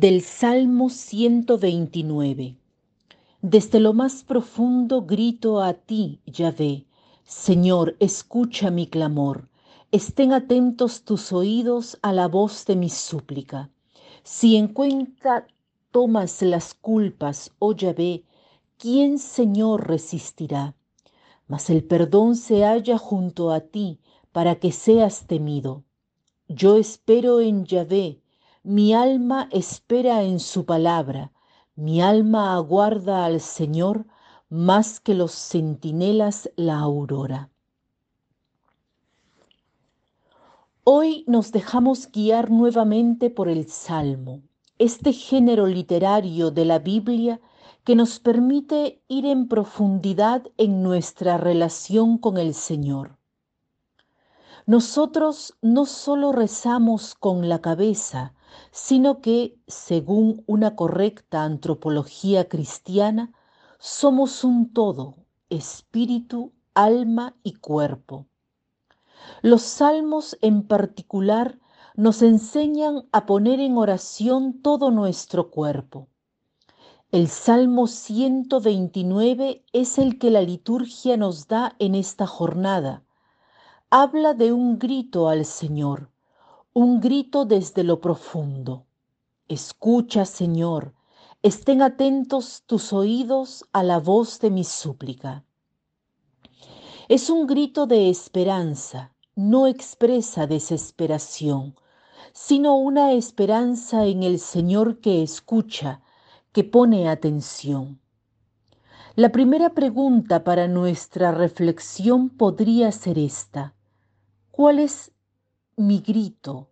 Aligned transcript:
Del 0.00 0.22
Salmo 0.22 0.90
129. 0.90 2.54
Desde 3.42 3.80
lo 3.80 3.94
más 3.94 4.22
profundo 4.22 5.02
grito 5.02 5.60
a 5.60 5.74
ti, 5.74 6.20
Yahvé. 6.24 6.86
Señor, 7.24 7.96
escucha 7.98 8.70
mi 8.70 8.86
clamor. 8.86 9.48
Estén 9.90 10.32
atentos 10.32 11.02
tus 11.02 11.32
oídos 11.32 11.98
a 12.00 12.12
la 12.12 12.28
voz 12.28 12.64
de 12.66 12.76
mi 12.76 12.90
súplica. 12.90 13.70
Si 14.22 14.54
en 14.54 14.68
cuenta 14.68 15.48
tomas 15.90 16.42
las 16.42 16.74
culpas, 16.74 17.50
oh 17.58 17.74
Yahvé, 17.74 18.22
¿quién, 18.76 19.18
Señor, 19.18 19.88
resistirá? 19.88 20.76
Mas 21.48 21.70
el 21.70 21.82
perdón 21.82 22.36
se 22.36 22.62
halla 22.62 22.98
junto 22.98 23.50
a 23.50 23.62
ti 23.62 23.98
para 24.30 24.60
que 24.60 24.70
seas 24.70 25.26
temido. 25.26 25.82
Yo 26.46 26.76
espero 26.76 27.40
en 27.40 27.64
Yahvé 27.64 28.20
mi 28.62 28.92
alma 28.94 29.48
espera 29.52 30.22
en 30.22 30.40
su 30.40 30.64
palabra, 30.64 31.32
mi 31.76 32.00
alma 32.00 32.54
aguarda 32.54 33.24
al 33.24 33.40
Señor 33.40 34.06
más 34.48 35.00
que 35.00 35.14
los 35.14 35.32
centinelas 35.32 36.50
la 36.56 36.78
aurora. 36.78 37.50
Hoy 40.84 41.24
nos 41.26 41.52
dejamos 41.52 42.10
guiar 42.10 42.50
nuevamente 42.50 43.30
por 43.30 43.48
el 43.48 43.68
Salmo, 43.68 44.42
este 44.78 45.12
género 45.12 45.66
literario 45.66 46.50
de 46.50 46.64
la 46.64 46.78
Biblia 46.78 47.40
que 47.84 47.94
nos 47.94 48.20
permite 48.20 49.02
ir 49.06 49.26
en 49.26 49.48
profundidad 49.48 50.42
en 50.56 50.82
nuestra 50.82 51.36
relación 51.36 52.18
con 52.18 52.38
el 52.38 52.54
Señor. 52.54 53.18
Nosotros 54.66 55.54
no 55.62 55.86
solo 55.86 56.32
rezamos 56.32 57.14
con 57.14 57.48
la 57.48 57.60
cabeza, 57.60 58.34
sino 58.70 59.20
que, 59.20 59.58
según 59.66 60.44
una 60.46 60.76
correcta 60.76 61.44
antropología 61.44 62.48
cristiana, 62.48 63.32
somos 63.78 64.44
un 64.44 64.72
todo, 64.72 65.16
espíritu, 65.50 66.52
alma 66.74 67.36
y 67.42 67.54
cuerpo. 67.54 68.26
Los 69.42 69.62
salmos 69.62 70.36
en 70.42 70.62
particular 70.62 71.58
nos 71.94 72.22
enseñan 72.22 73.08
a 73.12 73.26
poner 73.26 73.60
en 73.60 73.76
oración 73.76 74.62
todo 74.62 74.90
nuestro 74.90 75.50
cuerpo. 75.50 76.08
El 77.10 77.28
Salmo 77.28 77.86
129 77.86 79.64
es 79.72 79.98
el 79.98 80.18
que 80.18 80.30
la 80.30 80.42
liturgia 80.42 81.16
nos 81.16 81.48
da 81.48 81.74
en 81.78 81.94
esta 81.94 82.26
jornada. 82.26 83.02
Habla 83.90 84.34
de 84.34 84.52
un 84.52 84.78
grito 84.78 85.28
al 85.28 85.46
Señor 85.46 86.10
un 86.78 87.00
grito 87.00 87.44
desde 87.44 87.82
lo 87.82 88.00
profundo. 88.00 88.86
Escucha, 89.48 90.24
Señor, 90.24 90.94
estén 91.42 91.82
atentos 91.82 92.62
tus 92.66 92.92
oídos 92.92 93.64
a 93.72 93.82
la 93.82 93.98
voz 93.98 94.38
de 94.38 94.50
mi 94.50 94.62
súplica. 94.62 95.44
Es 97.08 97.30
un 97.30 97.48
grito 97.48 97.88
de 97.88 98.10
esperanza, 98.10 99.12
no 99.34 99.66
expresa 99.66 100.46
desesperación, 100.46 101.74
sino 102.32 102.76
una 102.76 103.10
esperanza 103.10 104.06
en 104.06 104.22
el 104.22 104.38
Señor 104.38 105.00
que 105.00 105.24
escucha, 105.24 106.00
que 106.52 106.62
pone 106.62 107.08
atención. 107.08 108.00
La 109.16 109.32
primera 109.32 109.70
pregunta 109.70 110.44
para 110.44 110.68
nuestra 110.68 111.32
reflexión 111.32 112.30
podría 112.30 112.92
ser 112.92 113.18
esta. 113.18 113.74
¿Cuál 114.52 114.78
es 114.78 115.10
mi 115.76 116.00
grito 116.00 116.67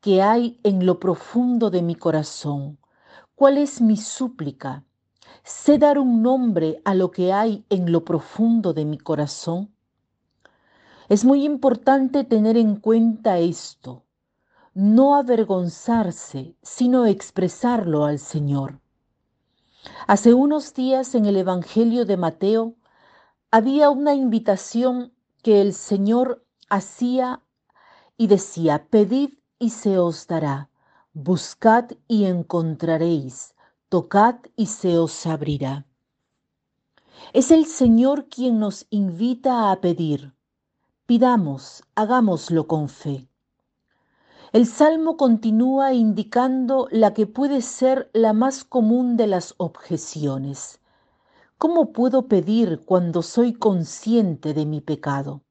que 0.00 0.22
hay 0.22 0.58
en 0.62 0.86
lo 0.86 0.98
profundo 0.98 1.70
de 1.70 1.82
mi 1.82 1.94
corazón? 1.94 2.78
¿Cuál 3.34 3.58
es 3.58 3.80
mi 3.80 3.96
súplica? 3.96 4.84
¿Sé 5.44 5.78
dar 5.78 5.98
un 5.98 6.22
nombre 6.22 6.80
a 6.84 6.94
lo 6.94 7.10
que 7.10 7.32
hay 7.32 7.64
en 7.70 7.92
lo 7.92 8.04
profundo 8.04 8.72
de 8.72 8.84
mi 8.84 8.98
corazón? 8.98 9.74
Es 11.08 11.24
muy 11.24 11.44
importante 11.44 12.24
tener 12.24 12.56
en 12.56 12.76
cuenta 12.76 13.38
esto, 13.38 14.04
no 14.74 15.16
avergonzarse, 15.16 16.54
sino 16.62 17.06
expresarlo 17.06 18.04
al 18.04 18.18
Señor. 18.18 18.80
Hace 20.06 20.34
unos 20.34 20.74
días 20.74 21.14
en 21.14 21.24
el 21.24 21.36
Evangelio 21.36 22.04
de 22.04 22.16
Mateo 22.16 22.74
había 23.50 23.90
una 23.90 24.14
invitación 24.14 25.12
que 25.42 25.60
el 25.60 25.72
Señor 25.72 26.44
hacía 26.68 27.42
y 28.16 28.26
decía, 28.26 28.86
pedid 28.88 29.39
y 29.60 29.70
se 29.70 29.98
os 29.98 30.26
dará, 30.26 30.70
buscad 31.12 31.90
y 32.08 32.24
encontraréis, 32.24 33.54
tocad 33.90 34.36
y 34.56 34.66
se 34.66 34.98
os 34.98 35.26
abrirá. 35.26 35.86
Es 37.34 37.50
el 37.50 37.66
Señor 37.66 38.28
quien 38.30 38.58
nos 38.58 38.86
invita 38.88 39.70
a 39.70 39.80
pedir. 39.82 40.32
Pidamos, 41.04 41.84
hagámoslo 41.94 42.66
con 42.66 42.88
fe. 42.88 43.28
El 44.52 44.66
Salmo 44.66 45.18
continúa 45.18 45.92
indicando 45.92 46.88
la 46.90 47.12
que 47.12 47.26
puede 47.26 47.60
ser 47.60 48.10
la 48.14 48.32
más 48.32 48.64
común 48.64 49.18
de 49.18 49.26
las 49.26 49.54
objeciones. 49.58 50.80
¿Cómo 51.58 51.92
puedo 51.92 52.28
pedir 52.28 52.80
cuando 52.86 53.20
soy 53.20 53.52
consciente 53.52 54.54
de 54.54 54.64
mi 54.64 54.80
pecado? 54.80 55.42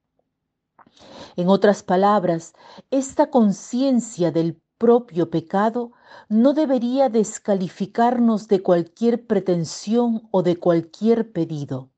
En 1.39 1.47
otras 1.47 1.83
palabras, 1.83 2.53
esta 2.91 3.29
conciencia 3.29 4.29
del 4.29 4.61
propio 4.77 5.29
pecado 5.29 5.93
no 6.27 6.53
debería 6.53 7.07
descalificarnos 7.07 8.49
de 8.49 8.61
cualquier 8.61 9.25
pretensión 9.25 10.27
o 10.31 10.43
de 10.43 10.57
cualquier 10.57 11.31
pedido. 11.31 11.91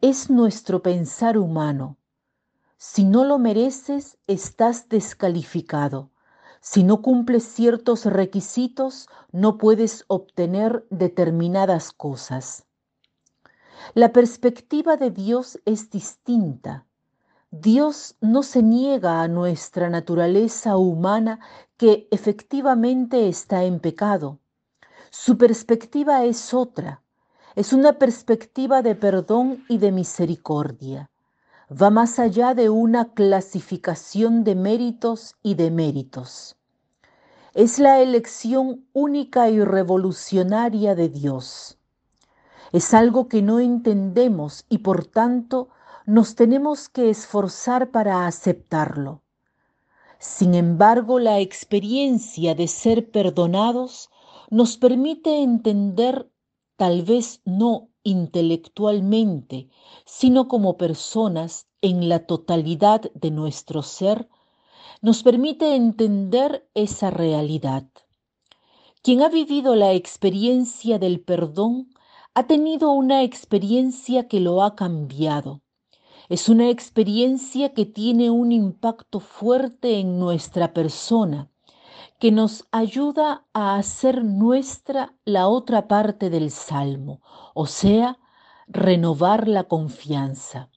Es 0.00 0.30
nuestro 0.30 0.82
pensar 0.82 1.38
humano. 1.38 1.96
Si 2.76 3.04
no 3.04 3.22
lo 3.22 3.38
mereces, 3.38 4.18
estás 4.26 4.88
descalificado. 4.88 6.10
Si 6.60 6.82
no 6.82 7.02
cumples 7.02 7.44
ciertos 7.44 8.04
requisitos, 8.04 9.06
no 9.30 9.58
puedes 9.58 10.04
obtener 10.08 10.84
determinadas 10.90 11.92
cosas. 11.92 12.66
La 13.94 14.12
perspectiva 14.12 14.96
de 14.96 15.12
Dios 15.12 15.60
es 15.64 15.88
distinta. 15.88 16.87
Dios 17.50 18.14
no 18.20 18.42
se 18.42 18.62
niega 18.62 19.22
a 19.22 19.28
nuestra 19.28 19.88
naturaleza 19.88 20.76
humana 20.76 21.40
que 21.78 22.06
efectivamente 22.10 23.26
está 23.26 23.64
en 23.64 23.80
pecado. 23.80 24.38
Su 25.08 25.38
perspectiva 25.38 26.24
es 26.24 26.52
otra, 26.52 27.02
es 27.54 27.72
una 27.72 27.94
perspectiva 27.94 28.82
de 28.82 28.94
perdón 28.94 29.64
y 29.66 29.78
de 29.78 29.92
misericordia. 29.92 31.10
Va 31.70 31.88
más 31.88 32.18
allá 32.18 32.52
de 32.52 32.68
una 32.68 33.14
clasificación 33.14 34.44
de 34.44 34.54
méritos 34.54 35.34
y 35.42 35.54
de 35.54 35.70
méritos. 35.70 36.56
Es 37.54 37.78
la 37.78 38.00
elección 38.00 38.86
única 38.92 39.48
y 39.48 39.64
revolucionaria 39.64 40.94
de 40.94 41.08
Dios. 41.08 41.78
Es 42.72 42.92
algo 42.92 43.26
que 43.26 43.40
no 43.40 43.58
entendemos 43.58 44.66
y 44.68 44.78
por 44.78 45.06
tanto 45.06 45.70
nos 46.08 46.36
tenemos 46.36 46.88
que 46.88 47.10
esforzar 47.10 47.90
para 47.90 48.26
aceptarlo. 48.26 49.20
Sin 50.18 50.54
embargo, 50.54 51.18
la 51.18 51.38
experiencia 51.38 52.54
de 52.54 52.66
ser 52.66 53.10
perdonados 53.10 54.08
nos 54.48 54.78
permite 54.78 55.42
entender, 55.42 56.30
tal 56.76 57.02
vez 57.02 57.42
no 57.44 57.90
intelectualmente, 58.04 59.68
sino 60.06 60.48
como 60.48 60.78
personas 60.78 61.66
en 61.82 62.08
la 62.08 62.20
totalidad 62.20 63.02
de 63.12 63.30
nuestro 63.30 63.82
ser, 63.82 64.30
nos 65.02 65.22
permite 65.22 65.74
entender 65.74 66.66
esa 66.72 67.10
realidad. 67.10 67.86
Quien 69.02 69.20
ha 69.20 69.28
vivido 69.28 69.76
la 69.76 69.92
experiencia 69.92 70.98
del 70.98 71.20
perdón 71.20 71.90
ha 72.32 72.46
tenido 72.46 72.92
una 72.92 73.24
experiencia 73.24 74.26
que 74.26 74.40
lo 74.40 74.62
ha 74.62 74.74
cambiado 74.74 75.60
es 76.28 76.48
una 76.48 76.68
experiencia 76.68 77.72
que 77.72 77.86
tiene 77.86 78.30
un 78.30 78.52
impacto 78.52 79.20
fuerte 79.20 79.98
en 79.98 80.18
nuestra 80.18 80.74
persona, 80.74 81.50
que 82.18 82.32
nos 82.32 82.66
ayuda 82.70 83.46
a 83.54 83.76
hacer 83.76 84.24
nuestra 84.24 85.14
la 85.24 85.48
otra 85.48 85.88
parte 85.88 86.28
del 86.28 86.50
salmo, 86.50 87.22
o 87.54 87.66
sea, 87.66 88.18
renovar 88.66 89.48
la 89.48 89.64
confianza. 89.64 90.68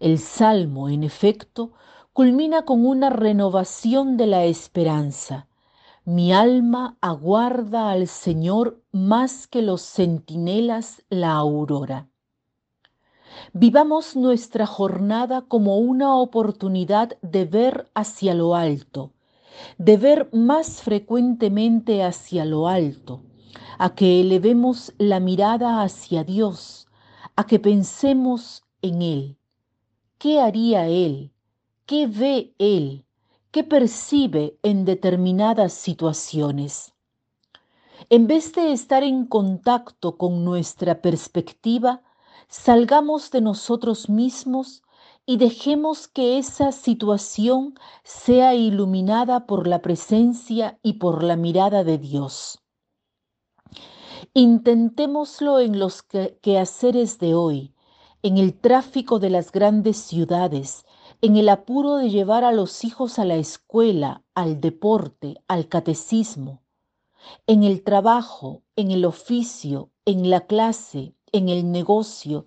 El 0.00 0.18
salmo, 0.18 0.88
en 0.88 1.04
efecto, 1.04 1.72
culmina 2.12 2.64
con 2.64 2.86
una 2.86 3.10
renovación 3.10 4.16
de 4.16 4.26
la 4.26 4.44
esperanza. 4.44 5.48
Mi 6.04 6.32
alma 6.32 6.96
aguarda 7.00 7.90
al 7.90 8.08
Señor 8.08 8.82
más 8.90 9.46
que 9.46 9.62
los 9.62 9.82
centinelas 9.82 11.04
la 11.10 11.32
aurora. 11.32 12.11
Vivamos 13.52 14.16
nuestra 14.16 14.66
jornada 14.66 15.42
como 15.42 15.78
una 15.78 16.16
oportunidad 16.16 17.18
de 17.22 17.44
ver 17.44 17.90
hacia 17.94 18.34
lo 18.34 18.54
alto, 18.54 19.12
de 19.78 19.96
ver 19.96 20.28
más 20.32 20.82
frecuentemente 20.82 22.02
hacia 22.02 22.44
lo 22.44 22.68
alto, 22.68 23.22
a 23.78 23.94
que 23.94 24.20
elevemos 24.20 24.94
la 24.98 25.20
mirada 25.20 25.82
hacia 25.82 26.24
Dios, 26.24 26.86
a 27.36 27.46
que 27.46 27.58
pensemos 27.58 28.62
en 28.80 29.02
Él. 29.02 29.36
¿Qué 30.18 30.40
haría 30.40 30.86
Él? 30.88 31.32
¿Qué 31.86 32.06
ve 32.06 32.54
Él? 32.58 33.04
¿Qué 33.50 33.64
percibe 33.64 34.56
en 34.62 34.84
determinadas 34.84 35.72
situaciones? 35.72 36.94
En 38.08 38.26
vez 38.26 38.52
de 38.54 38.72
estar 38.72 39.02
en 39.02 39.26
contacto 39.26 40.16
con 40.16 40.44
nuestra 40.44 41.02
perspectiva, 41.02 42.02
salgamos 42.52 43.30
de 43.30 43.40
nosotros 43.40 44.10
mismos 44.10 44.82
y 45.24 45.38
dejemos 45.38 46.06
que 46.06 46.36
esa 46.36 46.70
situación 46.70 47.78
sea 48.04 48.54
iluminada 48.54 49.46
por 49.46 49.66
la 49.66 49.80
presencia 49.80 50.78
y 50.82 50.94
por 50.94 51.22
la 51.22 51.36
mirada 51.36 51.82
de 51.82 51.96
Dios. 51.96 52.58
Intentémoslo 54.34 55.60
en 55.60 55.78
los 55.78 56.02
quehaceres 56.02 57.18
de 57.18 57.34
hoy, 57.34 57.74
en 58.22 58.36
el 58.36 58.52
tráfico 58.52 59.18
de 59.18 59.30
las 59.30 59.50
grandes 59.50 59.96
ciudades, 59.96 60.84
en 61.22 61.36
el 61.36 61.48
apuro 61.48 61.96
de 61.96 62.10
llevar 62.10 62.44
a 62.44 62.52
los 62.52 62.84
hijos 62.84 63.18
a 63.18 63.24
la 63.24 63.36
escuela, 63.36 64.24
al 64.34 64.60
deporte, 64.60 65.42
al 65.48 65.68
catecismo, 65.68 66.60
en 67.46 67.62
el 67.62 67.82
trabajo, 67.82 68.62
en 68.76 68.90
el 68.90 69.06
oficio, 69.06 69.90
en 70.04 70.28
la 70.28 70.42
clase, 70.42 71.14
en 71.32 71.48
el 71.48 71.72
negocio, 71.72 72.46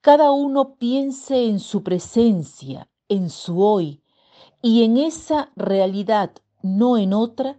cada 0.00 0.32
uno 0.32 0.76
piense 0.76 1.46
en 1.46 1.60
su 1.60 1.82
presencia, 1.82 2.88
en 3.08 3.30
su 3.30 3.62
hoy, 3.62 4.02
y 4.62 4.84
en 4.84 4.96
esa 4.96 5.50
realidad, 5.54 6.32
no 6.62 6.96
en 6.96 7.12
otra, 7.12 7.58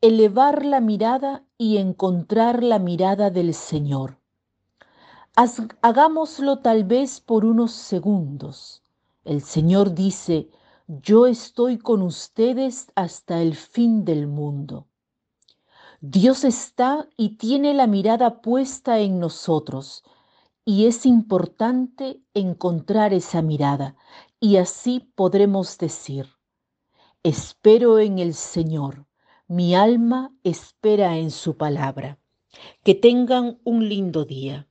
elevar 0.00 0.64
la 0.64 0.80
mirada 0.80 1.44
y 1.56 1.76
encontrar 1.76 2.62
la 2.62 2.78
mirada 2.78 3.30
del 3.30 3.54
Señor. 3.54 4.18
hagámoslo 5.82 6.58
tal 6.58 6.84
vez 6.84 7.20
por 7.20 7.44
unos 7.44 7.72
segundos. 7.72 8.82
El 9.24 9.42
Señor 9.42 9.94
dice, 9.94 10.50
yo 10.88 11.26
estoy 11.26 11.78
con 11.78 12.02
ustedes 12.02 12.90
hasta 12.96 13.40
el 13.40 13.54
fin 13.54 14.04
del 14.04 14.26
mundo. 14.26 14.87
Dios 16.00 16.44
está 16.44 17.08
y 17.16 17.38
tiene 17.38 17.74
la 17.74 17.88
mirada 17.88 18.40
puesta 18.40 19.00
en 19.00 19.18
nosotros 19.18 20.04
y 20.64 20.86
es 20.86 21.04
importante 21.04 22.22
encontrar 22.34 23.12
esa 23.12 23.42
mirada 23.42 23.96
y 24.38 24.58
así 24.58 25.10
podremos 25.16 25.76
decir, 25.76 26.28
espero 27.24 27.98
en 27.98 28.20
el 28.20 28.34
Señor, 28.34 29.06
mi 29.48 29.74
alma 29.74 30.32
espera 30.44 31.18
en 31.18 31.32
su 31.32 31.56
palabra. 31.56 32.20
Que 32.84 32.94
tengan 32.94 33.58
un 33.64 33.88
lindo 33.88 34.24
día. 34.24 34.67